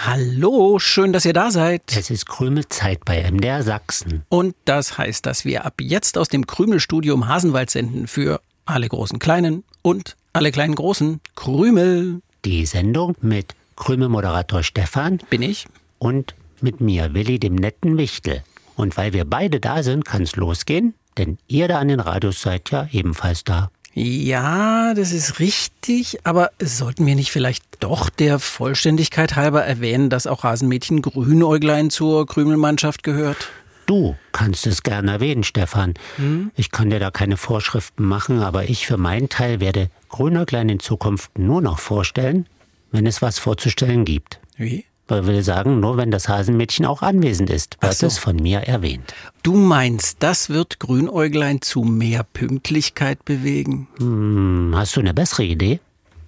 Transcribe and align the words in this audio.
Hallo, 0.00 0.78
schön, 0.78 1.12
dass 1.12 1.24
ihr 1.24 1.32
da 1.32 1.50
seid. 1.50 1.82
Es 1.96 2.08
ist 2.08 2.26
Krümelzeit 2.26 3.04
bei 3.04 3.28
MDR 3.28 3.64
Sachsen. 3.64 4.22
Und 4.28 4.54
das 4.64 4.96
heißt, 4.96 5.26
dass 5.26 5.44
wir 5.44 5.64
ab 5.66 5.74
jetzt 5.80 6.16
aus 6.16 6.28
dem 6.28 6.46
Krümelstudio 6.46 7.14
im 7.14 7.26
Hasenwald 7.26 7.68
senden 7.68 8.06
für 8.06 8.40
alle 8.64 8.88
großen 8.88 9.18
Kleinen 9.18 9.64
und 9.82 10.16
alle 10.32 10.52
kleinen 10.52 10.76
Großen. 10.76 11.20
Krümel. 11.34 12.22
Die 12.44 12.64
Sendung 12.64 13.16
mit 13.20 13.56
Krümel-Moderator 13.74 14.62
Stefan. 14.62 15.18
Bin 15.30 15.42
ich. 15.42 15.66
Und 15.98 16.36
mit 16.60 16.80
mir, 16.80 17.12
Willi, 17.12 17.40
dem 17.40 17.56
netten 17.56 17.98
Wichtel. 17.98 18.44
Und 18.76 18.96
weil 18.96 19.12
wir 19.12 19.24
beide 19.24 19.58
da 19.58 19.82
sind, 19.82 20.04
kann 20.04 20.22
es 20.22 20.36
losgehen, 20.36 20.94
denn 21.18 21.38
ihr 21.48 21.66
da 21.66 21.80
an 21.80 21.88
den 21.88 21.98
Radios 21.98 22.40
seid 22.40 22.70
ja 22.70 22.86
ebenfalls 22.92 23.42
da. 23.42 23.72
Ja, 24.00 24.94
das 24.94 25.10
ist 25.10 25.40
richtig, 25.40 26.20
aber 26.22 26.52
sollten 26.62 27.04
wir 27.04 27.16
nicht 27.16 27.32
vielleicht 27.32 27.64
doch 27.80 28.10
der 28.10 28.38
Vollständigkeit 28.38 29.34
halber 29.34 29.64
erwähnen, 29.64 30.08
dass 30.08 30.28
auch 30.28 30.44
Rasenmädchen 30.44 31.02
Grünäuglein 31.02 31.90
zur 31.90 32.24
Krümelmannschaft 32.24 33.02
gehört? 33.02 33.50
Du 33.86 34.14
kannst 34.30 34.68
es 34.68 34.84
gerne 34.84 35.10
erwähnen, 35.10 35.42
Stefan. 35.42 35.94
Hm? 36.14 36.52
Ich 36.54 36.70
kann 36.70 36.90
dir 36.90 37.00
da 37.00 37.10
keine 37.10 37.36
Vorschriften 37.36 38.04
machen, 38.04 38.40
aber 38.40 38.68
ich 38.68 38.86
für 38.86 38.98
meinen 38.98 39.30
Teil 39.30 39.58
werde 39.58 39.90
Grünäuglein 40.10 40.68
in 40.68 40.78
Zukunft 40.78 41.36
nur 41.36 41.60
noch 41.60 41.80
vorstellen, 41.80 42.46
wenn 42.92 43.04
es 43.04 43.20
was 43.20 43.40
vorzustellen 43.40 44.04
gibt. 44.04 44.38
Wie? 44.56 44.84
Ich 45.10 45.26
will 45.26 45.42
sagen, 45.42 45.80
nur 45.80 45.96
wenn 45.96 46.10
das 46.10 46.28
Hasenmädchen 46.28 46.84
auch 46.84 47.00
anwesend 47.00 47.48
ist, 47.48 47.76
wird 47.80 47.94
so. 47.94 48.06
es 48.06 48.18
von 48.18 48.36
mir 48.36 48.60
erwähnt. 48.60 49.14
Du 49.42 49.54
meinst, 49.54 50.22
das 50.22 50.50
wird 50.50 50.80
Grünäuglein 50.80 51.62
zu 51.62 51.82
mehr 51.82 52.24
Pünktlichkeit 52.24 53.24
bewegen? 53.24 53.88
Hm, 53.98 54.74
hast 54.76 54.96
du 54.96 55.00
eine 55.00 55.14
bessere 55.14 55.44
Idee? 55.44 55.80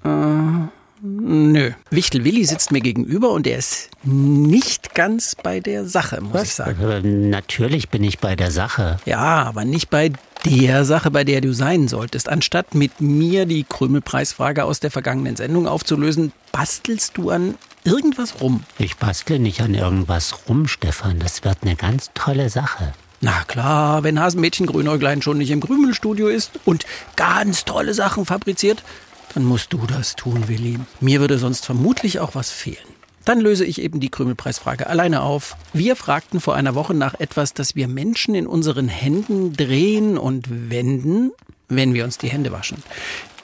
Äh, 0.05 0.09
nö. 1.03 1.73
Wichtel 1.91 2.25
Willi 2.25 2.45
sitzt 2.47 2.73
mir 2.73 2.81
gegenüber 2.81 3.33
und 3.33 3.47
er 3.47 3.59
ist 3.59 3.91
nicht 4.03 4.95
ganz 4.95 5.35
bei 5.35 5.61
der 5.61 5.85
Sache, 5.85 6.23
muss 6.23 6.33
Was? 6.33 6.43
ich 6.45 6.55
sagen. 6.55 6.91
Äh, 6.91 7.01
natürlich 7.03 7.91
bin 7.91 8.03
ich 8.03 8.19
bei 8.19 8.35
der 8.35 8.51
Sache. 8.51 8.97
Ja, 9.05 9.45
aber 9.45 9.67
nicht 9.67 9.91
bei 9.91 10.13
der 10.45 10.85
Sache, 10.85 11.11
bei 11.11 11.25
der 11.25 11.41
du 11.41 11.53
sein 11.53 11.89
solltest. 11.89 12.29
Anstatt 12.29 12.75
mit 12.75 13.01
mir 13.01 13.47
die 13.47 13.65
Krümelpreisfrage 13.65 14.65
aus 14.65 14.81
der 14.81 14.91
vergangenen 14.91 15.37
Sendung 15.37 15.67
aufzulösen, 15.67 16.33
bastelst 16.53 17.17
du 17.17 17.31
an 17.31 17.57
irgendwas 17.85 18.41
rum. 18.41 18.65
Ich 18.79 18.97
bastle 18.97 19.39
nicht 19.39 19.61
an 19.61 19.75
irgendwas 19.75 20.49
rum, 20.49 20.67
Stefan. 20.69 21.19
Das 21.19 21.45
wird 21.45 21.59
eine 21.63 21.77
ganz 21.77 22.11
tolle 22.15 22.51
Sache. 22.51 22.93
Na 23.21 23.45
klar, 23.45 24.03
wenn 24.03 24.19
Hasenmädchen 24.19 24.67
Grünäuglein 24.67 25.21
schon 25.21 25.39
nicht 25.39 25.51
im 25.51 25.61
Krümelstudio 25.61 26.29
ist 26.29 26.53
und 26.65 26.87
ganz 27.17 27.65
tolle 27.65 27.93
Sachen 27.93 28.25
fabriziert, 28.25 28.83
dann 29.35 29.45
musst 29.45 29.73
du 29.73 29.87
das 29.87 30.17
tun, 30.17 30.49
Willi. 30.49 30.79
Mir 31.01 31.21
würde 31.21 31.39
sonst 31.39 31.67
vermutlich 31.67 32.19
auch 32.19 32.35
was 32.35 32.51
fehlen. 32.51 33.00
Dann 33.25 33.41
löse 33.41 33.65
ich 33.65 33.81
eben 33.81 34.01
die 34.01 34.09
Krümelpreisfrage 34.09 34.87
alleine 34.87 35.23
auf. 35.23 35.57
Wir 35.73 35.97
fragten 35.97 36.41
vor 36.41 36.55
einer 36.55 36.75
Woche 36.75 36.95
nach 36.95 37.15
etwas, 37.19 37.55
das 37.55 37.75
wir 37.75 37.87
Menschen 37.89 38.35
in 38.35 38.47
unseren 38.47 38.89
Händen 38.89 39.53
drehen 39.53 40.17
und 40.17 40.71
wenden, 40.71 41.33
wenn 41.69 41.95
wir 41.95 42.05
uns 42.05 42.19
die 42.19 42.29
Hände 42.29 42.53
waschen. 42.53 42.83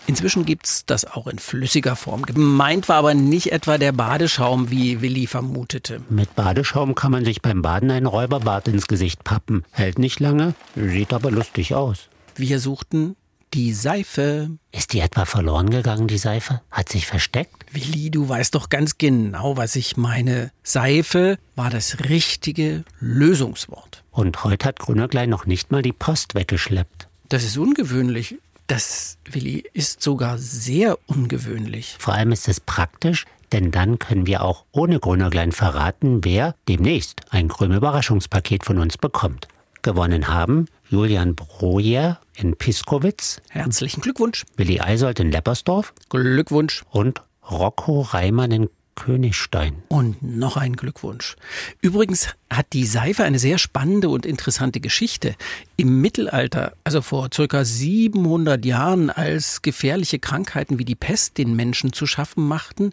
Inzwischen 0.09 0.45
gibt's 0.45 0.87
das 0.87 1.05
auch 1.05 1.27
in 1.27 1.41
flüssiger 1.41 1.97
Form. 1.97 2.23
Gemeint 2.23 2.89
war 2.89 2.97
aber 2.97 3.15
nicht 3.15 3.51
etwa 3.51 3.77
der 3.77 3.91
Badeschaum, 3.91 4.71
wie 4.71 5.01
Willi 5.01 5.27
vermutete. 5.27 6.01
Mit 6.09 6.37
Badeschaum 6.37 6.95
kann 6.95 7.11
man 7.11 7.25
sich 7.25 7.43
beim 7.43 7.61
Baden 7.61 7.91
einen 7.91 8.07
Räuberbart 8.07 8.69
ins 8.69 8.87
Gesicht 8.87 9.25
pappen. 9.25 9.65
Hält 9.73 9.99
nicht 9.99 10.21
lange, 10.21 10.55
sieht 10.77 11.13
aber 11.13 11.33
lustig 11.33 11.75
aus. 11.75 12.09
Wir 12.37 12.61
suchten 12.61 13.17
die 13.57 13.73
Seife. 13.73 14.51
Ist 14.71 14.93
die 14.93 15.01
etwa 15.01 15.25
verloren 15.25 15.71
gegangen, 15.71 16.09
die 16.09 16.19
Seife? 16.19 16.61
Hat 16.71 16.91
sich 16.91 17.07
versteckt? 17.07 17.65
Willi, 17.73 18.11
du 18.11 18.29
weißt 18.29 18.55
doch 18.55 18.69
ganz 18.69 18.99
genau, 18.99 19.57
was 19.57 19.77
ich 19.77 19.97
meine. 19.97 20.53
Seife 20.63 21.39
war 21.55 21.71
das 21.71 22.01
richtige 22.11 22.85
Lösungswort. 23.01 24.05
Und 24.11 24.45
heute 24.45 24.67
hat 24.67 24.79
Grünerglein 24.79 25.31
noch 25.31 25.47
nicht 25.47 25.71
mal 25.71 25.81
die 25.81 25.95
Post 25.95 26.35
weggeschleppt. 26.35 27.09
Das 27.31 27.45
ist 27.45 27.57
ungewöhnlich. 27.57 28.37
Das, 28.67 29.17
Willi, 29.25 29.65
ist 29.73 30.03
sogar 30.03 30.37
sehr 30.37 30.99
ungewöhnlich. 31.07 31.97
Vor 31.99 32.13
allem 32.13 32.33
ist 32.33 32.49
es 32.49 32.61
praktisch, 32.61 33.25
denn 33.53 33.71
dann 33.71 33.99
können 33.99 34.27
wir 34.27 34.43
auch 34.43 34.67
ohne 34.71 35.01
Grünerglein 35.01 35.53
verraten, 35.53 36.23
wer 36.25 36.55
demnächst 36.69 37.23
ein 37.31 37.49
Krümel-Überraschungspaket 37.49 38.67
von 38.67 38.79
uns 38.79 38.99
bekommt. 38.99 39.49
Gewonnen 39.81 40.29
haben 40.29 40.67
Julian 40.89 41.35
Brojer 41.35 42.21
in 42.35 42.57
Piskowitz. 42.57 43.41
Herzlichen 43.51 44.03
Glückwunsch. 44.03 44.45
Willi 44.57 44.81
Eisold 44.81 45.19
in 45.19 45.33
Leppersdorf. 45.33 45.93
Glückwunsch. 46.09 46.85
Und 46.91 47.23
Rocco 47.51 48.03
Reimann 48.03 48.53
in 48.53 48.71
Königstein. 48.97 49.83
Und 49.89 50.21
noch 50.23 50.57
ein 50.57 50.75
Glückwunsch. 50.75 51.37
Übrigens 51.81 52.31
hat 52.51 52.73
die 52.73 52.87
Seife 52.87 53.23
eine 53.23 53.39
sehr 53.39 53.59
spannende 53.59 54.09
und 54.09 54.27
interessante 54.27 54.81
Geschichte. 54.81 55.37
Im 55.77 56.01
Mittelalter, 56.01 56.73
also 56.83 57.03
vor 57.03 57.29
circa 57.33 57.65
700 57.65 58.65
Jahren, 58.65 59.11
als 59.11 59.63
gefährliche 59.63 60.19
Krankheiten 60.19 60.79
wie 60.79 60.85
die 60.85 60.95
Pest 60.95 61.39
den 61.39 61.55
Menschen 61.55 61.93
zu 61.93 62.07
schaffen 62.07 62.49
machten, 62.49 62.93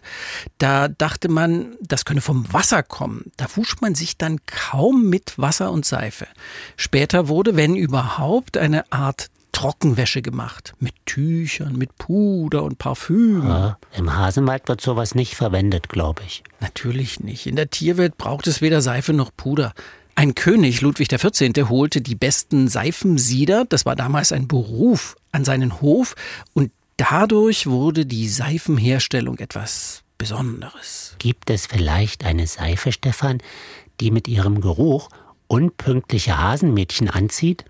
da 0.58 0.88
dachte 0.88 1.28
man, 1.28 1.76
das 1.80 2.04
könne 2.04 2.20
vom 2.20 2.52
Wasser 2.52 2.82
kommen. 2.82 3.32
Da 3.36 3.46
wusch 3.56 3.80
man 3.80 3.94
sich 3.94 4.16
dann 4.16 4.40
kaum 4.46 5.08
mit 5.08 5.38
Wasser 5.38 5.72
und 5.72 5.84
Seife. 5.84 6.28
Später 6.76 7.28
wurde, 7.28 7.56
wenn 7.56 7.74
überhaupt, 7.74 8.56
eine 8.56 8.92
Art 8.92 9.30
Trockenwäsche 9.54 10.20
gemacht. 10.20 10.74
Mit 10.80 10.94
Tüchern, 11.06 11.76
mit 11.76 11.96
Puder 11.96 12.62
und 12.64 12.78
Parfüm. 12.78 13.46
Ja, 13.46 13.78
Im 13.96 14.14
Hasenwald 14.14 14.68
wird 14.68 14.80
sowas 14.80 15.14
nicht 15.14 15.34
verwendet, 15.34 15.88
glaube 15.88 16.22
ich. 16.26 16.42
Natürlich 16.60 17.20
nicht. 17.20 17.46
In 17.46 17.56
der 17.56 17.70
Tierwelt 17.70 18.18
braucht 18.18 18.46
es 18.46 18.60
weder 18.60 18.82
Seife 18.82 19.12
noch 19.12 19.30
Puder. 19.34 19.72
Ein 20.16 20.34
König, 20.34 20.80
Ludwig 20.80 21.08
XIV., 21.08 21.68
holte 21.68 22.00
die 22.00 22.14
besten 22.14 22.68
Seifensieder, 22.68 23.64
das 23.64 23.86
war 23.86 23.96
damals 23.96 24.32
ein 24.32 24.46
Beruf, 24.46 25.16
an 25.32 25.44
seinen 25.44 25.80
Hof 25.80 26.14
und 26.52 26.70
dadurch 26.96 27.66
wurde 27.66 28.06
die 28.06 28.28
Seifenherstellung 28.28 29.38
etwas 29.38 30.02
Besonderes. 30.18 31.16
Gibt 31.18 31.50
es 31.50 31.66
vielleicht 31.66 32.24
eine 32.24 32.46
Seife, 32.46 32.92
Stefan, 32.92 33.38
die 34.00 34.10
mit 34.10 34.28
ihrem 34.28 34.60
Geruch 34.60 35.08
unpünktliche 35.48 36.38
Hasenmädchen 36.38 37.10
anzieht? 37.10 37.64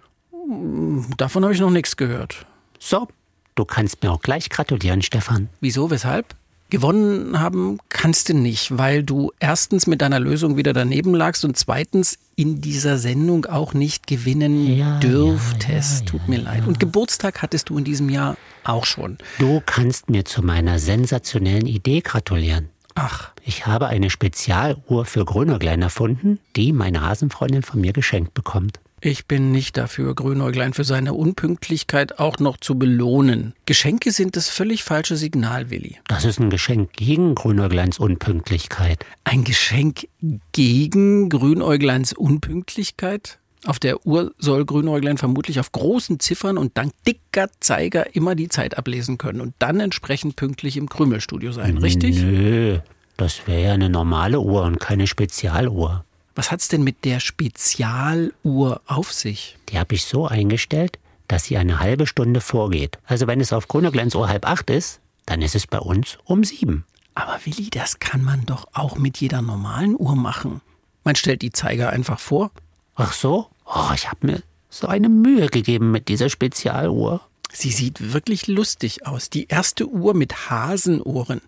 Davon 1.16 1.44
habe 1.44 1.54
ich 1.54 1.60
noch 1.60 1.70
nichts 1.70 1.96
gehört. 1.96 2.46
So, 2.78 3.08
du 3.54 3.64
kannst 3.64 4.02
mir 4.02 4.12
auch 4.12 4.20
gleich 4.20 4.50
gratulieren, 4.50 5.02
Stefan. 5.02 5.48
Wieso, 5.60 5.90
weshalb? 5.90 6.34
Gewonnen 6.70 7.38
haben 7.38 7.78
kannst 7.88 8.30
du 8.30 8.34
nicht, 8.34 8.78
weil 8.78 9.04
du 9.04 9.30
erstens 9.38 9.86
mit 9.86 10.00
deiner 10.00 10.18
Lösung 10.18 10.56
wieder 10.56 10.72
daneben 10.72 11.14
lagst 11.14 11.44
und 11.44 11.56
zweitens 11.56 12.18
in 12.36 12.60
dieser 12.60 12.98
Sendung 12.98 13.46
auch 13.46 13.74
nicht 13.74 14.06
gewinnen 14.06 14.76
ja, 14.76 14.98
dürftest. 14.98 16.00
Ja, 16.00 16.04
ja, 16.06 16.10
Tut 16.10 16.28
mir 16.28 16.38
leid. 16.38 16.66
Und 16.66 16.80
Geburtstag 16.80 17.42
hattest 17.42 17.68
du 17.68 17.78
in 17.78 17.84
diesem 17.84 18.08
Jahr 18.08 18.36
auch 18.64 18.86
schon. 18.86 19.18
Du 19.38 19.62
kannst 19.64 20.10
mir 20.10 20.24
zu 20.24 20.42
meiner 20.42 20.78
sensationellen 20.78 21.66
Idee 21.66 22.00
gratulieren. 22.00 22.70
Ach. 22.94 23.30
Ich 23.44 23.66
habe 23.66 23.88
eine 23.88 24.08
Spezialuhr 24.10 25.04
für 25.04 25.24
Grünäuglein 25.24 25.82
erfunden, 25.82 26.40
die 26.56 26.72
meine 26.72 27.02
Hasenfreundin 27.02 27.62
von 27.62 27.80
mir 27.80 27.92
geschenkt 27.92 28.34
bekommt. 28.34 28.80
Ich 29.06 29.26
bin 29.26 29.52
nicht 29.52 29.76
dafür, 29.76 30.14
Grünäuglein 30.14 30.72
für 30.72 30.84
seine 30.84 31.12
Unpünktlichkeit 31.12 32.18
auch 32.18 32.38
noch 32.38 32.56
zu 32.56 32.78
belohnen. 32.78 33.52
Geschenke 33.66 34.12
sind 34.12 34.34
das 34.34 34.48
völlig 34.48 34.82
falsche 34.82 35.16
Signal, 35.16 35.68
Willi. 35.68 35.98
Das 36.08 36.24
ist 36.24 36.40
ein 36.40 36.48
Geschenk 36.48 36.94
gegen 36.94 37.34
Grünäugleins 37.34 37.98
Unpünktlichkeit. 37.98 39.04
Ein 39.24 39.44
Geschenk 39.44 40.08
gegen 40.52 41.28
Grünäugleins 41.28 42.14
Unpünktlichkeit? 42.14 43.40
Auf 43.66 43.78
der 43.78 44.06
Uhr 44.06 44.32
soll 44.38 44.64
Grünäuglein 44.64 45.18
vermutlich 45.18 45.60
auf 45.60 45.70
großen 45.70 46.18
Ziffern 46.18 46.56
und 46.56 46.78
dank 46.78 46.94
dicker 47.06 47.48
Zeiger 47.60 48.16
immer 48.16 48.34
die 48.34 48.48
Zeit 48.48 48.78
ablesen 48.78 49.18
können 49.18 49.42
und 49.42 49.52
dann 49.58 49.80
entsprechend 49.80 50.36
pünktlich 50.36 50.78
im 50.78 50.88
Krümelstudio 50.88 51.52
sein, 51.52 51.76
richtig? 51.76 52.22
Nö, 52.22 52.78
das 53.18 53.46
wäre 53.46 53.64
ja 53.64 53.72
eine 53.74 53.90
normale 53.90 54.40
Uhr 54.40 54.62
und 54.62 54.80
keine 54.80 55.06
Spezialuhr. 55.06 56.06
Was 56.34 56.50
hat's 56.50 56.68
denn 56.68 56.82
mit 56.82 57.04
der 57.04 57.20
Spezialuhr 57.20 58.80
auf 58.86 59.12
sich? 59.12 59.56
Die 59.68 59.78
habe 59.78 59.94
ich 59.94 60.04
so 60.04 60.26
eingestellt, 60.26 60.98
dass 61.28 61.44
sie 61.44 61.56
eine 61.56 61.78
halbe 61.80 62.06
Stunde 62.06 62.40
vorgeht. 62.40 62.98
Also 63.06 63.26
wenn 63.26 63.40
es 63.40 63.52
auf 63.52 63.68
Grünerglanz 63.68 64.14
Uhr 64.14 64.28
halb 64.28 64.46
acht 64.46 64.68
ist, 64.70 65.00
dann 65.26 65.42
ist 65.42 65.54
es 65.54 65.66
bei 65.66 65.78
uns 65.78 66.18
um 66.24 66.42
sieben. 66.44 66.84
Aber 67.14 67.38
Willi, 67.44 67.70
das 67.70 68.00
kann 68.00 68.22
man 68.22 68.44
doch 68.46 68.66
auch 68.72 68.96
mit 68.96 69.18
jeder 69.18 69.42
normalen 69.42 69.94
Uhr 69.96 70.16
machen. 70.16 70.60
Man 71.04 71.14
stellt 71.14 71.42
die 71.42 71.52
Zeiger 71.52 71.90
einfach 71.90 72.18
vor. 72.18 72.50
Ach 72.96 73.12
so? 73.12 73.46
Oh, 73.66 73.90
ich 73.94 74.10
habe 74.10 74.26
mir 74.26 74.42
so 74.68 74.88
eine 74.88 75.08
Mühe 75.08 75.46
gegeben 75.46 75.92
mit 75.92 76.08
dieser 76.08 76.28
Spezialuhr. 76.28 77.20
Sie 77.52 77.70
sieht 77.70 78.12
wirklich 78.12 78.48
lustig 78.48 79.06
aus. 79.06 79.30
Die 79.30 79.46
erste 79.46 79.86
Uhr 79.86 80.14
mit 80.14 80.50
Hasenohren. 80.50 81.40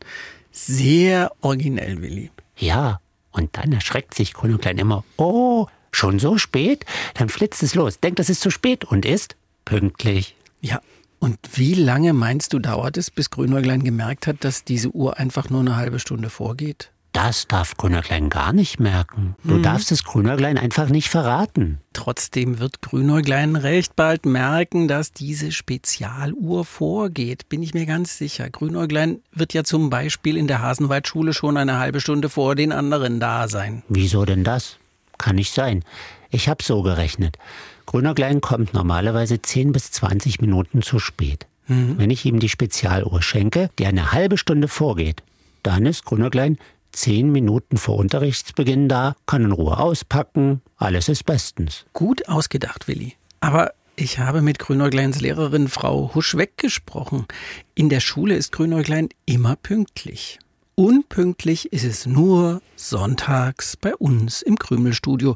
Sehr 0.53 1.33
originell, 1.41 2.01
Willi. 2.01 2.31
Ja, 2.57 3.01
und 3.37 3.57
dann 3.57 3.73
erschreckt 3.73 4.15
sich 4.15 4.35
Grün 4.35 4.59
Klein 4.59 4.79
immer. 4.79 5.05
Oh, 5.17 5.67
schon 5.93 6.19
so 6.19 6.39
spät? 6.39 6.85
Dann 7.15 7.29
flitzt 7.29 7.63
es 7.63 7.75
los, 7.75 8.01
denkt, 8.01 8.21
es 8.21 8.31
ist 8.31 8.41
zu 8.41 8.51
spät 8.51 8.85
und 8.85 9.05
ist 9.05 9.37
pünktlich. 9.65 10.37
Ja, 10.61 10.81
und 11.19 11.39
wie 11.55 11.75
lange 11.75 12.13
meinst 12.13 12.53
du, 12.53 12.59
dauert 12.59 12.97
es, 12.97 13.11
bis 13.11 13.31
Grünäuglein 13.31 13.85
gemerkt 13.85 14.27
hat, 14.27 14.45
dass 14.45 14.65
diese 14.65 14.91
Uhr 14.91 15.19
einfach 15.19 15.51
nur 15.51 15.61
eine 15.61 15.77
halbe 15.77 15.99
Stunde 15.99 16.31
vorgeht? 16.31 16.91
Das 17.17 17.49
darf 17.49 17.79
Grünäuglein 17.79 18.29
gar 18.29 18.53
nicht 18.53 18.79
merken. 18.79 19.37
Du 19.43 19.55
mhm. 19.55 19.63
darfst 19.63 19.91
es 19.91 20.05
Grünäuglein 20.05 20.59
einfach 20.59 20.91
nicht 20.91 21.09
verraten. 21.09 21.81
Trotzdem 21.95 22.59
wird 22.59 22.83
Grünäuglein 22.83 23.57
recht 23.57 23.97
bald 23.97 24.27
merken, 24.27 24.87
dass 24.87 25.13
diese 25.13 25.51
Spezialuhr 25.51 26.67
vorgeht. 26.67 27.49
Bin 27.49 27.63
ich 27.63 27.73
mir 27.73 27.87
ganz 27.87 28.19
sicher. 28.19 28.51
Grünäuglein 28.51 29.21
wird 29.33 29.55
ja 29.55 29.65
zum 29.65 29.89
Beispiel 29.89 30.37
in 30.37 30.47
der 30.47 30.61
Hasenwaldschule 30.61 31.33
schon 31.33 31.57
eine 31.57 31.79
halbe 31.79 32.03
Stunde 32.03 32.29
vor 32.29 32.55
den 32.55 32.71
anderen 32.71 33.19
da 33.19 33.49
sein. 33.49 33.83
Wieso 33.89 34.27
denn 34.27 34.45
das? 34.45 34.77
Kann 35.17 35.37
nicht 35.37 35.55
sein. 35.55 35.85
Ich 36.29 36.51
habe 36.51 36.63
so 36.63 36.83
gerechnet. 36.83 37.39
Grünäuglein 37.87 38.43
kommt 38.43 38.75
normalerweise 38.75 39.41
10 39.41 39.73
bis 39.73 39.91
20 39.91 40.43
Minuten 40.43 40.83
zu 40.83 40.99
spät. 40.99 41.47
Mhm. 41.67 41.95
Wenn 41.97 42.11
ich 42.11 42.27
ihm 42.27 42.41
die 42.41 42.51
Spezialuhr 42.51 43.23
schenke, 43.23 43.71
die 43.79 43.87
eine 43.87 44.13
halbe 44.13 44.37
Stunde 44.37 44.69
vorgeht, 44.69 45.23
dann 45.63 45.87
ist 45.87 46.05
Grünäuglein 46.05 46.59
zehn 46.97 47.31
Minuten 47.31 47.77
vor 47.77 47.97
Unterrichtsbeginn 47.97 48.89
da, 48.89 49.15
kann 49.27 49.45
in 49.45 49.53
Ruhe 49.53 49.79
auspacken, 49.79 50.63
alles 50.77 51.09
ist 51.09 51.25
bestens. 51.25 51.87
Gut 51.93 52.29
ausgedacht, 52.29 52.89
Willi. 52.89 53.15
Aber 53.41 53.73
ich 53.95 54.19
habe 54.19 54.43
mit 54.43 54.59
Grünäugleins 54.59 55.21
Lehrerin 55.21 55.69
Frau 55.69 56.15
Husch 56.15 56.37
weggesprochen. 56.37 57.27
In 57.75 57.89
der 57.89 58.01
Schule 58.01 58.35
ist 58.35 58.53
Grünäuglein 58.53 59.09
immer 59.25 59.57
pünktlich. 59.57 60.39
Unpünktlich 60.79 61.73
ist 61.73 61.85
es 61.85 62.05
nur 62.05 62.61
sonntags 62.77 63.79
bei 63.79 63.97
uns 63.97 64.43
im 64.43 64.59
Krümelstudio. 64.59 65.35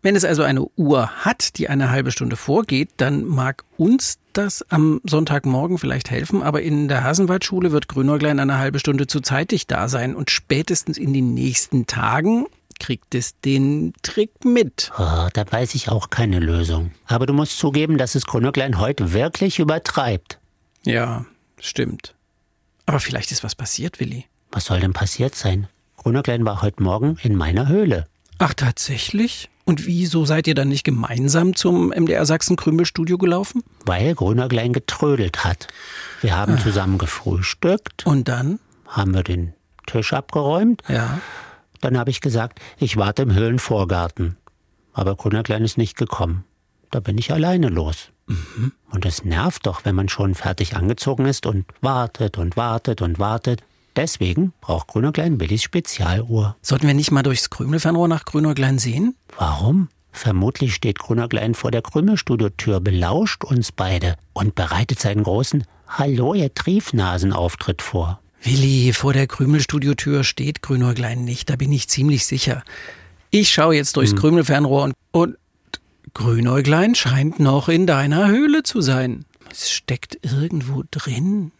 Wenn 0.00 0.16
es 0.16 0.24
also 0.24 0.42
eine 0.42 0.64
Uhr 0.76 1.10
hat, 1.22 1.58
die 1.58 1.68
eine 1.68 1.90
halbe 1.90 2.10
Stunde 2.10 2.36
vorgeht, 2.36 2.88
dann 2.96 3.26
mag 3.26 3.64
uns 3.76 4.18
das 4.32 4.64
am 4.70 5.02
Sonntagmorgen 5.04 5.76
vielleicht 5.76 6.10
helfen, 6.10 6.42
aber 6.42 6.62
in 6.62 6.88
der 6.88 7.04
Hasenwaldschule 7.04 7.72
wird 7.72 7.88
Grünäuglein 7.88 8.40
eine 8.40 8.56
halbe 8.56 8.78
Stunde 8.78 9.06
zu 9.06 9.20
zeitig 9.20 9.66
da 9.66 9.86
sein 9.86 10.16
und 10.16 10.30
spätestens 10.30 10.96
in 10.96 11.12
den 11.12 11.34
nächsten 11.34 11.86
Tagen 11.86 12.46
kriegt 12.78 13.14
es 13.14 13.38
den 13.40 13.92
Trick 14.00 14.46
mit. 14.46 14.92
Oh, 14.98 15.28
da 15.34 15.44
weiß 15.50 15.74
ich 15.74 15.90
auch 15.90 16.08
keine 16.08 16.38
Lösung. 16.38 16.92
Aber 17.04 17.26
du 17.26 17.34
musst 17.34 17.58
zugeben, 17.58 17.98
dass 17.98 18.14
es 18.14 18.24
Grünäuglein 18.24 18.78
heute 18.78 19.12
wirklich 19.12 19.58
übertreibt. 19.58 20.38
Ja, 20.86 21.26
stimmt. 21.60 22.14
Aber 22.86 22.98
vielleicht 22.98 23.30
ist 23.30 23.44
was 23.44 23.54
passiert, 23.54 24.00
Willi. 24.00 24.24
Was 24.52 24.64
soll 24.64 24.80
denn 24.80 24.92
passiert 24.92 25.34
sein? 25.34 25.68
Grünäuglein 25.96 26.44
war 26.44 26.62
heute 26.62 26.82
Morgen 26.82 27.16
in 27.22 27.36
meiner 27.36 27.68
Höhle. 27.68 28.06
Ach, 28.38 28.54
tatsächlich? 28.54 29.50
Und 29.64 29.86
wieso 29.86 30.24
seid 30.24 30.46
ihr 30.46 30.54
dann 30.54 30.68
nicht 30.68 30.82
gemeinsam 30.82 31.54
zum 31.54 31.90
MDR 31.90 32.24
Sachsen 32.24 32.56
Krümelstudio 32.56 33.18
gelaufen? 33.18 33.62
Weil 33.84 34.14
Grünerglein 34.14 34.72
getrödelt 34.72 35.44
hat. 35.44 35.68
Wir 36.22 36.36
haben 36.36 36.54
ah. 36.54 36.58
zusammen 36.58 36.98
gefrühstückt. 36.98 38.06
Und 38.06 38.28
dann? 38.28 38.58
Haben 38.86 39.14
wir 39.14 39.22
den 39.22 39.52
Tisch 39.86 40.12
abgeräumt. 40.12 40.82
Ja. 40.88 41.20
Dann 41.80 41.98
habe 41.98 42.10
ich 42.10 42.20
gesagt, 42.20 42.60
ich 42.78 42.96
warte 42.96 43.22
im 43.22 43.34
Höhlenvorgarten. 43.34 44.36
Aber 44.92 45.14
Grünerklein 45.14 45.64
ist 45.64 45.78
nicht 45.78 45.96
gekommen. 45.96 46.44
Da 46.90 47.00
bin 47.00 47.18
ich 47.18 47.32
alleine 47.32 47.68
los. 47.68 48.08
Mhm. 48.26 48.72
Und 48.90 49.06
es 49.06 49.24
nervt 49.24 49.66
doch, 49.66 49.84
wenn 49.84 49.94
man 49.94 50.08
schon 50.08 50.34
fertig 50.34 50.76
angezogen 50.76 51.26
ist 51.26 51.46
und 51.46 51.66
wartet 51.80 52.38
und 52.38 52.56
wartet 52.56 53.02
und 53.02 53.18
wartet. 53.18 53.62
Deswegen 54.00 54.54
braucht 54.62 54.86
Grünäuglein 54.86 55.38
Willis 55.40 55.62
Spezialuhr. 55.62 56.56
Sollten 56.62 56.86
wir 56.86 56.94
nicht 56.94 57.10
mal 57.10 57.22
durchs 57.22 57.50
Krümelfernrohr 57.50 58.08
nach 58.08 58.24
Grünäuglein 58.24 58.78
sehen? 58.78 59.14
Warum? 59.36 59.90
Vermutlich 60.10 60.74
steht 60.74 60.98
Grünäuglein 60.98 61.52
vor 61.52 61.70
der 61.70 61.82
Krümelstudiotür, 61.82 62.80
belauscht 62.80 63.44
uns 63.44 63.72
beide 63.72 64.16
und 64.32 64.54
bereitet 64.54 65.00
seinen 65.00 65.22
großen 65.22 65.64
Hallo, 65.86 66.32
ihr 66.32 66.54
Triefnasenauftritt 66.54 67.82
vor. 67.82 68.22
Willi, 68.42 68.94
vor 68.94 69.12
der 69.12 69.26
Krümelstudiotür 69.26 70.24
steht 70.24 70.62
Grünäuglein 70.62 71.22
nicht, 71.22 71.50
da 71.50 71.56
bin 71.56 71.70
ich 71.70 71.90
ziemlich 71.90 72.24
sicher. 72.24 72.64
Ich 73.28 73.52
schaue 73.52 73.74
jetzt 73.74 73.98
durchs 73.98 74.12
hm. 74.12 74.18
Krümelfernrohr 74.18 74.84
und, 74.84 74.94
und 75.10 75.36
Grünäuglein 76.14 76.94
scheint 76.94 77.38
noch 77.38 77.68
in 77.68 77.86
deiner 77.86 78.28
Höhle 78.28 78.62
zu 78.62 78.80
sein. 78.80 79.26
Es 79.50 79.70
steckt 79.70 80.20
irgendwo 80.22 80.84
drin. 80.90 81.52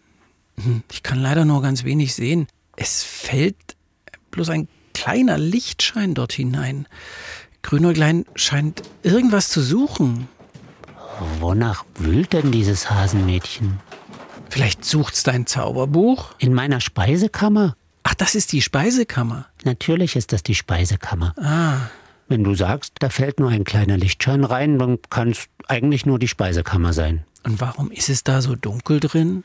Ich 0.91 1.03
kann 1.03 1.21
leider 1.21 1.45
nur 1.45 1.63
ganz 1.63 1.85
wenig 1.85 2.15
sehen. 2.15 2.47
Es 2.77 3.03
fällt 3.03 3.57
bloß 4.31 4.51
ein 4.51 4.69
kleiner 4.95 5.39
Lichtschein 5.39 6.15
dort 6.15 6.33
hinein. 6.33 6.87
Grünäuglein 7.63 8.25
scheint 8.35 8.83
irgendwas 9.03 9.49
zu 9.49 9.61
suchen. 9.63 10.29
Wonach 11.39 11.85
wühlt 11.97 12.33
denn 12.33 12.51
dieses 12.51 12.91
Hasenmädchen? 12.91 13.81
Vielleicht 14.49 14.85
sucht's 14.85 15.23
dein 15.23 15.47
Zauberbuch? 15.47 16.35
In 16.39 16.55
meiner 16.55 16.81
Speisekammer? 16.81 17.77
Ach, 18.03 18.15
das 18.15 18.35
ist 18.35 18.53
die 18.53 18.63
Speisekammer. 18.63 19.47
Natürlich 19.65 20.17
ist 20.17 20.33
das 20.33 20.43
die 20.43 20.55
Speisekammer. 20.55 21.35
Ah. 21.39 21.91
Wenn 22.29 22.45
du 22.45 22.55
sagst, 22.55 22.95
da 23.01 23.09
fällt 23.11 23.41
nur 23.41 23.51
ein 23.51 23.65
kleiner 23.65 23.97
Lichtschein 23.97 24.45
rein, 24.45 24.79
dann 24.79 24.99
kann 25.11 25.31
es 25.31 25.47
eigentlich 25.69 26.07
nur 26.07 26.19
die 26.19 26.29
Speisekammer 26.29 26.93
sein. 26.93 27.25
Und 27.45 27.61
warum 27.61 27.91
ist 27.91 28.09
es 28.09 28.25
da 28.25 28.41
so 28.43 28.55
dunkel 28.55 29.01
drin? 29.01 29.45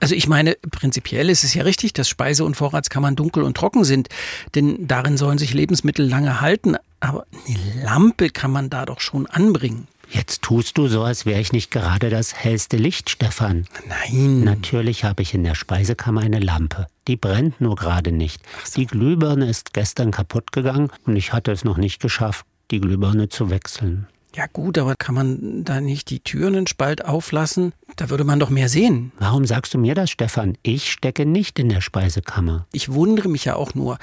Also 0.00 0.14
ich 0.14 0.28
meine, 0.28 0.56
prinzipiell 0.70 1.30
ist 1.30 1.44
es 1.44 1.54
ja 1.54 1.62
richtig, 1.62 1.92
dass 1.94 2.08
Speise- 2.08 2.44
und 2.44 2.56
Vorratskammern 2.56 3.16
dunkel 3.16 3.42
und 3.42 3.56
trocken 3.56 3.84
sind, 3.84 4.08
denn 4.54 4.86
darin 4.86 5.16
sollen 5.16 5.38
sich 5.38 5.54
Lebensmittel 5.54 6.06
lange 6.06 6.40
halten, 6.40 6.76
aber 7.00 7.26
eine 7.46 7.84
Lampe 7.84 8.30
kann 8.30 8.50
man 8.50 8.68
da 8.70 8.84
doch 8.84 9.00
schon 9.00 9.26
anbringen. 9.26 9.88
Jetzt 10.08 10.42
tust 10.42 10.78
du 10.78 10.86
so, 10.86 11.02
als 11.02 11.26
wäre 11.26 11.40
ich 11.40 11.52
nicht 11.52 11.70
gerade 11.70 12.10
das 12.10 12.34
hellste 12.34 12.76
Licht, 12.76 13.10
Stefan. 13.10 13.66
Nein. 13.88 14.44
Natürlich 14.44 15.04
habe 15.04 15.22
ich 15.22 15.34
in 15.34 15.42
der 15.42 15.54
Speisekammer 15.54 16.20
eine 16.20 16.38
Lampe. 16.38 16.86
Die 17.08 17.16
brennt 17.16 17.60
nur 17.60 17.74
gerade 17.74 18.12
nicht. 18.12 18.40
So. 18.64 18.80
Die 18.80 18.86
Glühbirne 18.86 19.48
ist 19.48 19.72
gestern 19.72 20.12
kaputt 20.12 20.52
gegangen 20.52 20.90
und 21.06 21.16
ich 21.16 21.32
hatte 21.32 21.50
es 21.50 21.64
noch 21.64 21.76
nicht 21.76 22.00
geschafft, 22.00 22.46
die 22.70 22.80
Glühbirne 22.80 23.28
zu 23.28 23.50
wechseln. 23.50 24.06
Ja 24.36 24.44
gut, 24.52 24.76
aber 24.76 24.96
kann 24.96 25.14
man 25.14 25.64
da 25.64 25.80
nicht 25.80 26.10
die 26.10 26.20
Türen 26.20 26.56
einen 26.56 26.66
Spalt 26.66 27.02
auflassen? 27.06 27.72
Da 27.96 28.10
würde 28.10 28.24
man 28.24 28.38
doch 28.38 28.50
mehr 28.50 28.68
sehen. 28.68 29.12
Warum 29.18 29.46
sagst 29.46 29.72
du 29.72 29.78
mir 29.78 29.94
das, 29.94 30.10
Stefan? 30.10 30.58
Ich 30.62 30.92
stecke 30.92 31.24
nicht 31.24 31.58
in 31.58 31.70
der 31.70 31.80
Speisekammer. 31.80 32.66
Ich 32.70 32.92
wundere 32.92 33.30
mich 33.30 33.46
ja 33.46 33.56
auch 33.56 33.74
nur. 33.74 33.96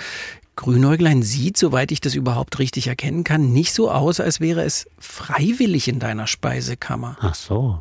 Grünäuglein 0.55 1.22
sieht, 1.22 1.58
soweit 1.58 1.91
ich 1.91 2.01
das 2.01 2.15
überhaupt 2.15 2.58
richtig 2.58 2.88
erkennen 2.88 3.24
kann, 3.24 3.53
nicht 3.53 3.74
so 3.74 3.91
aus, 3.91 4.19
als 4.19 4.39
wäre 4.39 4.63
es 4.63 4.88
freiwillig 4.98 5.88
in 5.88 6.00
deiner 6.00 6.25
Speisekammer. 6.25 7.15
Ach 7.19 7.36
so. 7.36 7.79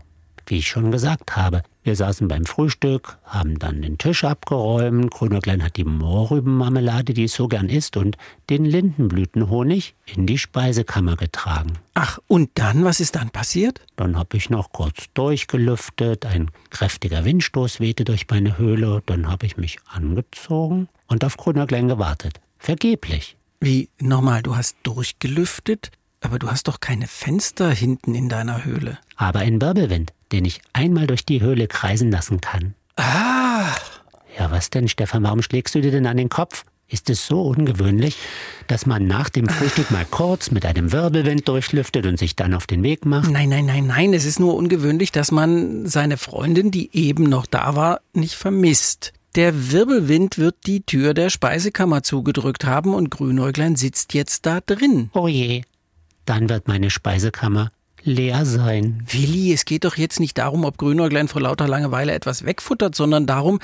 Wie 0.52 0.58
ich 0.58 0.68
schon 0.68 0.90
gesagt 0.90 1.34
habe, 1.34 1.62
wir 1.82 1.96
saßen 1.96 2.28
beim 2.28 2.44
Frühstück, 2.44 3.16
haben 3.24 3.58
dann 3.58 3.80
den 3.80 3.96
Tisch 3.96 4.22
abgeräumt, 4.22 5.10
Grünäuglein 5.10 5.62
hat 5.62 5.78
die 5.78 5.84
Mohrrübenmarmelade, 5.84 7.14
die 7.14 7.24
es 7.24 7.32
so 7.32 7.48
gern 7.48 7.70
isst, 7.70 7.96
und 7.96 8.18
den 8.50 8.66
Lindenblütenhonig 8.66 9.94
in 10.04 10.26
die 10.26 10.36
Speisekammer 10.36 11.16
getragen. 11.16 11.78
Ach, 11.94 12.18
und 12.26 12.50
dann, 12.56 12.84
was 12.84 13.00
ist 13.00 13.16
dann 13.16 13.30
passiert? 13.30 13.80
Dann 13.96 14.18
habe 14.18 14.36
ich 14.36 14.50
noch 14.50 14.72
kurz 14.72 15.06
durchgelüftet, 15.14 16.26
ein 16.26 16.50
kräftiger 16.68 17.24
Windstoß 17.24 17.80
wehte 17.80 18.04
durch 18.04 18.26
meine 18.28 18.58
Höhle, 18.58 19.02
dann 19.06 19.28
habe 19.28 19.46
ich 19.46 19.56
mich 19.56 19.78
angezogen 19.90 20.90
und 21.06 21.24
auf 21.24 21.38
Grünäuglein 21.38 21.88
gewartet. 21.88 22.42
Vergeblich. 22.58 23.38
Wie, 23.58 23.88
nochmal, 23.98 24.42
du 24.42 24.54
hast 24.54 24.76
durchgelüftet? 24.82 25.92
Aber 26.24 26.38
du 26.38 26.50
hast 26.50 26.68
doch 26.68 26.78
keine 26.78 27.08
Fenster 27.08 27.70
hinten 27.70 28.14
in 28.14 28.28
deiner 28.28 28.64
Höhle. 28.64 28.98
Aber 29.16 29.40
ein 29.40 29.60
Wirbelwind 29.60 30.12
den 30.32 30.44
ich 30.44 30.60
einmal 30.72 31.06
durch 31.06 31.24
die 31.24 31.40
Höhle 31.40 31.66
kreisen 31.68 32.10
lassen 32.10 32.40
kann. 32.40 32.74
Ah! 32.96 33.74
Ja, 34.38 34.50
was 34.50 34.70
denn, 34.70 34.88
Stefan? 34.88 35.22
Warum 35.22 35.42
schlägst 35.42 35.74
du 35.74 35.80
dir 35.80 35.90
denn 35.90 36.06
an 36.06 36.16
den 36.16 36.28
Kopf? 36.28 36.64
Ist 36.88 37.08
es 37.08 37.26
so 37.26 37.40
ungewöhnlich, 37.40 38.16
dass 38.66 38.84
man 38.84 39.06
nach 39.06 39.30
dem 39.30 39.48
Frühstück 39.48 39.90
mal 39.90 40.04
kurz 40.04 40.50
mit 40.50 40.66
einem 40.66 40.92
Wirbelwind 40.92 41.48
durchlüftet 41.48 42.04
und 42.04 42.18
sich 42.18 42.36
dann 42.36 42.52
auf 42.52 42.66
den 42.66 42.82
Weg 42.82 43.06
macht? 43.06 43.30
Nein, 43.30 43.48
nein, 43.48 43.64
nein, 43.64 43.86
nein. 43.86 44.12
Es 44.12 44.26
ist 44.26 44.38
nur 44.38 44.54
ungewöhnlich, 44.54 45.10
dass 45.10 45.30
man 45.30 45.86
seine 45.86 46.18
Freundin, 46.18 46.70
die 46.70 46.90
eben 46.92 47.24
noch 47.24 47.46
da 47.46 47.76
war, 47.76 48.00
nicht 48.12 48.34
vermisst. 48.34 49.14
Der 49.36 49.72
Wirbelwind 49.72 50.36
wird 50.36 50.56
die 50.66 50.82
Tür 50.82 51.14
der 51.14 51.30
Speisekammer 51.30 52.02
zugedrückt 52.02 52.66
haben 52.66 52.92
und 52.92 53.10
Grünäuglein 53.10 53.76
sitzt 53.76 54.12
jetzt 54.12 54.44
da 54.44 54.60
drin. 54.60 55.08
Oh 55.14 55.28
je. 55.28 55.62
Dann 56.26 56.50
wird 56.50 56.68
meine 56.68 56.90
Speisekammer 56.90 57.72
leer 58.04 58.44
sein. 58.44 59.04
Willi, 59.10 59.52
es 59.52 59.64
geht 59.64 59.84
doch 59.84 59.96
jetzt 59.96 60.20
nicht 60.20 60.38
darum, 60.38 60.64
ob 60.64 60.78
Grünäuglein 60.78 61.28
vor 61.28 61.42
lauter 61.42 61.68
Langeweile 61.68 62.12
etwas 62.12 62.44
wegfuttert, 62.44 62.94
sondern 62.94 63.26
darum, 63.26 63.58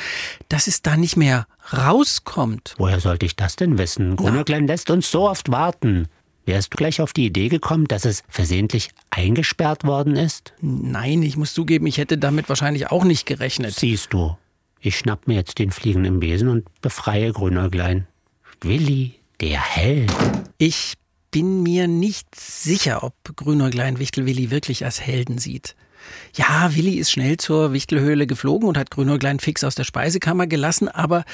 dass 0.49 0.67
es 0.67 0.83
da 0.83 0.97
nicht 0.97 1.17
mehr 1.17 1.47
rauskommt. 1.73 2.75
Woher 2.79 3.01
sollte 3.01 3.27
ich 3.27 3.37
das 3.37 3.57
denn 3.57 3.79
wissen? 3.79 4.17
Grünäuglein 4.17 4.67
lässt 4.67 4.91
uns 4.91 5.11
so 5.11 5.29
oft 5.29 5.51
warten. 5.51 6.09
Wärst 6.47 6.73
du 6.73 6.77
gleich 6.77 7.03
auf 7.03 7.13
die 7.13 7.27
Idee 7.27 7.49
gekommen, 7.49 7.87
dass 7.87 8.07
es 8.07 8.23
versehentlich 8.27 8.89
eingesperrt 9.11 9.85
worden 9.85 10.17
ist? 10.17 10.55
Nein, 10.63 11.23
ich 11.23 11.37
muss 11.37 11.53
zugeben, 11.53 11.87
ich 11.87 11.99
hätte 11.99 12.17
damit 12.17 12.49
wahrscheinlich 12.49 12.91
auch 12.91 13.05
nicht 13.05 13.27
gerechnet. 13.27 13.75
Siehst 13.75 14.15
du, 14.15 14.39
ich 14.81 14.97
schnapp 14.97 15.27
mir 15.27 15.35
jetzt 15.35 15.59
den 15.59 15.71
fliegenden 15.71 16.21
Besen 16.21 16.49
und 16.49 16.65
befreie 16.81 17.33
Grünäuglein. 17.33 18.07
Willi, 18.63 19.17
der 19.43 19.61
Held. 19.61 20.11
Ich 20.57 20.95
bin 21.31 21.63
mir 21.63 21.89
nicht 21.89 22.35
sicher, 22.35 23.03
ob 23.03 23.15
Grünäuglein 23.37 23.99
Wichtelwilli 23.99 24.51
wirklich 24.51 24.85
als 24.85 25.01
Helden 25.01 25.39
sieht. 25.39 25.75
Ja, 26.35 26.75
Willi 26.75 26.95
ist 26.95 27.11
schnell 27.11 27.37
zur 27.37 27.73
Wichtelhöhle 27.73 28.27
geflogen 28.27 28.69
und 28.69 28.79
hat 28.79 28.91
Grünäuglein 28.91 29.41
fix 29.41 29.63
aus 29.65 29.75
der 29.75 29.85
Speisekammer 29.85 30.47
gelassen, 30.47 30.89
aber 30.89 31.25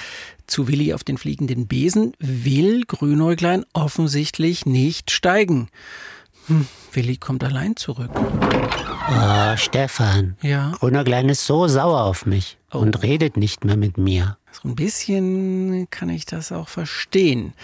zu 0.46 0.66
Willi 0.68 0.92
auf 0.94 1.04
den 1.04 1.18
fliegenden 1.18 1.66
Besen 1.68 2.14
will 2.18 2.82
Grünäuglein 2.86 3.64
offensichtlich 3.72 4.66
nicht 4.66 5.10
steigen. 5.10 5.68
Hm, 6.46 6.66
Willi 6.92 7.16
kommt 7.18 7.44
allein 7.44 7.76
zurück. 7.76 8.10
Oh, 8.14 9.56
Stefan. 9.56 10.36
Ja. 10.42 10.72
Grünäuglein 10.80 11.28
ist 11.28 11.46
so 11.46 11.68
sauer 11.68 12.02
auf 12.04 12.26
mich 12.26 12.58
Oh. 12.72 12.78
und 12.78 13.02
redet 13.02 13.36
nicht 13.36 13.64
mehr 13.64 13.76
mit 13.76 13.98
mir. 13.98 14.36
So 14.62 14.68
ein 14.68 14.76
bisschen 14.76 15.88
kann 15.90 16.08
ich 16.08 16.26
das 16.26 16.52
auch 16.52 16.68
verstehen. 16.68 17.54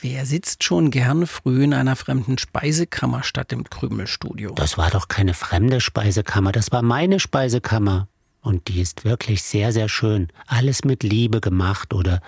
Wer 0.00 0.26
sitzt 0.26 0.64
schon 0.64 0.90
gern 0.90 1.28
früh 1.28 1.62
in 1.62 1.72
einer 1.72 1.94
fremden 1.94 2.36
Speisekammer 2.36 3.22
statt 3.22 3.52
im 3.52 3.62
Krümelstudio? 3.64 4.52
Das 4.54 4.76
war 4.76 4.90
doch 4.90 5.06
keine 5.06 5.34
fremde 5.34 5.80
Speisekammer, 5.80 6.50
das 6.50 6.72
war 6.72 6.82
meine 6.82 7.20
Speisekammer. 7.20 8.08
Und 8.40 8.66
die 8.66 8.80
ist 8.80 9.04
wirklich 9.04 9.44
sehr, 9.44 9.72
sehr 9.72 9.88
schön. 9.88 10.28
Alles 10.48 10.84
mit 10.84 11.04
Liebe 11.04 11.40
gemacht 11.40 11.94
oder 11.94 12.20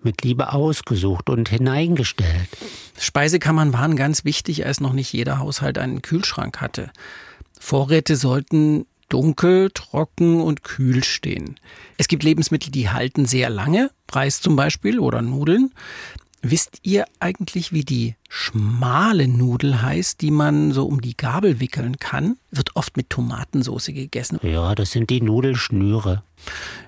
mit 0.00 0.22
Liebe 0.22 0.54
ausgesucht 0.54 1.28
und 1.28 1.50
hineingestellt. 1.50 2.48
Speisekammern 2.98 3.74
waren 3.74 3.96
ganz 3.96 4.24
wichtig, 4.24 4.64
als 4.64 4.80
noch 4.80 4.94
nicht 4.94 5.12
jeder 5.12 5.38
Haushalt 5.38 5.76
einen 5.76 6.00
Kühlschrank 6.00 6.62
hatte. 6.62 6.90
Vorräte 7.60 8.16
sollten 8.16 8.86
dunkel, 9.08 9.70
trocken 9.72 10.40
und 10.40 10.62
kühl 10.64 11.04
stehen. 11.04 11.58
Es 11.98 12.08
gibt 12.08 12.22
Lebensmittel, 12.22 12.70
die 12.70 12.90
halten 12.90 13.26
sehr 13.26 13.50
lange, 13.50 13.90
Reis 14.10 14.40
zum 14.40 14.56
Beispiel 14.56 14.98
oder 14.98 15.22
Nudeln. 15.22 15.72
Wisst 16.44 16.78
ihr 16.82 17.04
eigentlich, 17.20 17.72
wie 17.72 17.84
die 17.84 18.16
schmale 18.28 19.28
Nudel 19.28 19.80
heißt, 19.80 20.20
die 20.20 20.32
man 20.32 20.72
so 20.72 20.86
um 20.86 21.00
die 21.00 21.16
Gabel 21.16 21.60
wickeln 21.60 21.98
kann? 21.98 22.36
Wird 22.50 22.74
oft 22.74 22.96
mit 22.96 23.10
Tomatensauce 23.10 23.86
gegessen. 23.86 24.40
Ja, 24.42 24.74
das 24.74 24.90
sind 24.90 25.08
die 25.10 25.20
Nudelschnüre. 25.20 26.24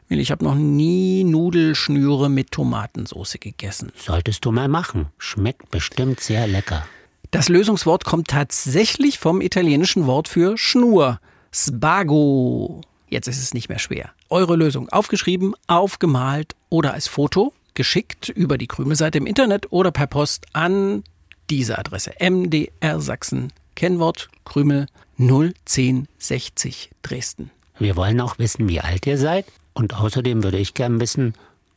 Ich 0.08 0.32
habe 0.32 0.44
noch 0.44 0.56
nie 0.56 1.22
Nudelschnüre 1.22 2.28
mit 2.28 2.50
Tomatensauce 2.50 3.36
gegessen. 3.38 3.92
Solltest 3.94 4.44
du 4.44 4.50
mal 4.50 4.66
machen. 4.66 5.06
Schmeckt 5.18 5.70
bestimmt 5.70 6.18
sehr 6.18 6.48
lecker. 6.48 6.84
Das 7.30 7.48
Lösungswort 7.48 8.04
kommt 8.04 8.28
tatsächlich 8.28 9.20
vom 9.20 9.40
italienischen 9.40 10.06
Wort 10.06 10.26
für 10.26 10.58
Schnur. 10.58 11.20
Spago. 11.54 12.80
Jetzt 13.08 13.28
ist 13.28 13.40
es 13.40 13.54
nicht 13.54 13.68
mehr 13.68 13.78
schwer. 13.78 14.10
Eure 14.28 14.56
Lösung 14.56 14.88
aufgeschrieben, 14.88 15.54
aufgemalt 15.68 16.56
oder 16.68 16.94
als 16.94 17.06
Foto 17.06 17.52
geschickt 17.74 18.28
über 18.28 18.58
die 18.58 18.66
Krümelseite 18.66 19.18
im 19.18 19.26
Internet 19.26 19.70
oder 19.70 19.92
per 19.92 20.08
Post 20.08 20.46
an 20.52 21.04
diese 21.50 21.78
Adresse 21.78 22.12
MDR 22.18 23.00
Sachsen. 23.00 23.52
Kennwort 23.76 24.30
Krümel 24.44 24.86
01060 25.18 26.90
Dresden. 27.02 27.50
Wir 27.78 27.96
wollen 27.96 28.20
auch 28.20 28.38
wissen, 28.38 28.68
wie 28.68 28.80
alt 28.80 29.06
ihr 29.06 29.18
seid. 29.18 29.46
Und 29.74 29.94
außerdem 29.94 30.42
würde 30.42 30.58
ich 30.58 30.74
gern 30.74 31.00
wissen, 31.00 31.34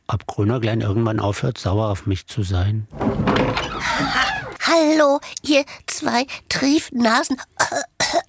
ob 0.08 0.26
Grünerglein 0.26 0.80
irgendwann 0.80 1.20
aufhört, 1.20 1.58
sauer 1.58 1.88
auf 1.90 2.06
mich 2.06 2.26
zu 2.26 2.42
sein. 2.42 2.88
Hallo, 4.60 5.20
ihr 5.42 5.64
zwei 5.86 6.26
Triefnasen. 6.48 7.36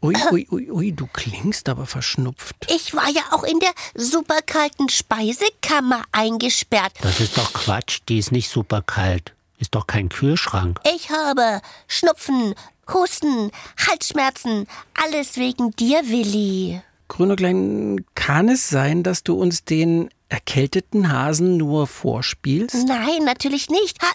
Ui, 0.02 0.16
ui, 0.32 0.48
ui, 0.52 0.72
ui, 0.72 0.92
du 0.92 1.08
klingst 1.08 1.70
aber 1.70 1.86
verschnupft. 1.86 2.56
Ich 2.70 2.94
war 2.94 3.10
ja 3.10 3.22
auch 3.32 3.44
in 3.44 3.60
der 3.60 3.72
superkalten 3.96 4.90
Speisekammer 4.90 6.04
eingesperrt. 6.12 6.94
Das 7.02 7.20
ist 7.20 7.38
doch 7.38 7.54
Quatsch, 7.54 8.00
die 8.08 8.20
ist 8.20 8.32
nicht 8.32 8.50
super 8.50 8.82
kalt. 8.82 9.34
Ist 9.58 9.76
doch 9.76 9.88
kein 9.88 10.10
Kühlschrank. 10.10 10.80
Ich 10.96 11.10
habe 11.10 11.62
Schnupfen, 11.88 12.56
Husten, 12.94 13.52
Halsschmerzen. 13.88 14.68
Alles 15.04 15.36
wegen 15.36 15.72
dir, 15.72 16.08
Willi. 16.08 16.82
Grünäuglein, 17.10 18.06
kann 18.16 18.48
es 18.50 18.70
sein, 18.70 19.04
dass 19.04 19.24
du 19.24 19.34
uns 19.34 19.66
den 19.66 20.10
erkälteten 20.30 21.12
Hasen 21.12 21.58
nur 21.58 21.88
vorspielst? 21.88 22.88
Nein, 22.88 23.26
natürlich 23.26 23.70
nicht. 23.70 24.02
Ha 24.02 24.08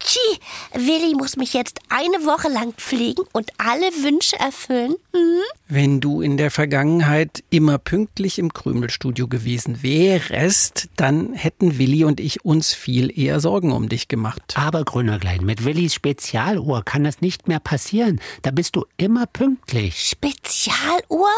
Tschi, 0.00 0.38
Willi 0.74 1.14
muss 1.14 1.36
mich 1.36 1.54
jetzt 1.54 1.80
eine 1.88 2.24
Woche 2.24 2.48
lang 2.48 2.72
pflegen 2.74 3.24
und 3.32 3.50
alle 3.58 3.86
Wünsche 4.04 4.38
erfüllen. 4.38 4.94
Hm? 5.12 5.40
Wenn 5.68 6.00
du 6.00 6.22
in 6.22 6.36
der 6.36 6.50
Vergangenheit 6.50 7.42
immer 7.50 7.78
pünktlich 7.78 8.38
im 8.38 8.52
Krümelstudio 8.52 9.26
gewesen 9.26 9.82
wärest, 9.82 10.88
dann 10.96 11.34
hätten 11.34 11.78
Willi 11.78 12.04
und 12.04 12.20
ich 12.20 12.44
uns 12.44 12.74
viel 12.74 13.16
eher 13.18 13.40
Sorgen 13.40 13.72
um 13.72 13.88
dich 13.88 14.08
gemacht. 14.08 14.54
Aber 14.56 14.84
Grünerglein, 14.84 15.44
mit 15.44 15.64
Willis 15.64 15.94
Spezialuhr 15.94 16.84
kann 16.84 17.04
das 17.04 17.20
nicht 17.20 17.48
mehr 17.48 17.60
passieren. 17.60 18.20
Da 18.42 18.50
bist 18.50 18.76
du 18.76 18.86
immer 18.96 19.26
pünktlich. 19.26 19.98
Spezialuhr? 19.98 21.28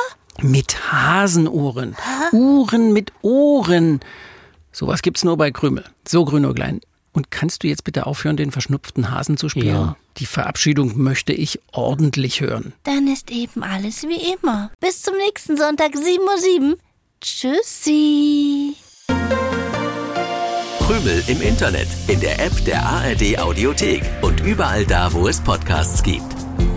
Mit 0.43 0.93
Hasenohren. 0.93 1.97
Uhren 2.33 2.93
mit 2.93 3.13
Ohren. 3.23 4.01
Sowas 4.73 5.03
gibt's 5.03 5.25
nur 5.25 5.37
bei 5.37 5.51
Krümel. 5.51 5.85
So, 6.07 6.25
Grünäuglein. 6.25 6.81
Und 7.13 7.31
kannst 7.31 7.63
du 7.63 7.69
jetzt 7.69 7.85
bitte 7.85 8.07
aufhören, 8.07 8.37
den 8.37 8.53
verschnupften 8.53 9.11
Hasen 9.11 9.37
zu 9.37 9.49
spielen? 9.49 9.75
Ja. 9.75 9.97
Die 10.19 10.27
Verabschiedung 10.27 10.99
möchte 10.99 11.33
ich 11.33 11.61
ordentlich 11.73 12.41
hören. 12.41 12.73
Dann 12.85 13.09
ist 13.09 13.31
eben 13.31 13.63
alles 13.63 14.05
wie 14.05 14.35
immer. 14.35 14.71
Bis 14.81 15.03
zum 15.03 15.17
nächsten 15.17 15.57
Sonntag, 15.57 15.95
7.07 15.95 16.71
Uhr. 16.71 16.77
Tschüssi. 17.21 18.75
Krümel 20.79 21.23
im 21.29 21.41
Internet, 21.41 21.87
in 22.09 22.19
der 22.19 22.45
App 22.45 22.65
der 22.65 22.85
ARD 22.85 23.39
Audiothek 23.39 24.03
und 24.23 24.41
überall 24.41 24.85
da, 24.85 25.13
wo 25.13 25.29
es 25.29 25.41
Podcasts 25.41 26.03
gibt. 26.03 26.25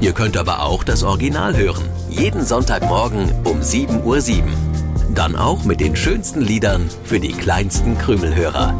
Ihr 0.01 0.13
könnt 0.13 0.37
aber 0.37 0.63
auch 0.63 0.83
das 0.83 1.01
Original 1.01 1.57
hören. 1.57 1.83
Jeden 2.09 2.45
Sonntagmorgen 2.45 3.31
um 3.43 3.61
7.07 3.61 4.03
Uhr. 4.03 4.43
Dann 5.15 5.35
auch 5.35 5.63
mit 5.63 5.79
den 5.79 5.95
schönsten 5.95 6.41
Liedern 6.41 6.89
für 7.03 7.19
die 7.19 7.31
kleinsten 7.31 7.97
Krümelhörer. 7.97 8.75